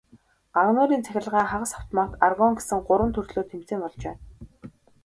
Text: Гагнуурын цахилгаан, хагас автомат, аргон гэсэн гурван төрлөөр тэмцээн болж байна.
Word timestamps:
Гагнуурын 0.55 1.01
цахилгаан, 1.05 1.47
хагас 1.51 1.73
автомат, 1.79 2.11
аргон 2.25 2.51
гэсэн 2.57 2.79
гурван 2.87 3.11
төрлөөр 3.15 3.47
тэмцээн 3.49 3.79
болж 3.83 4.01
байна. 4.07 4.21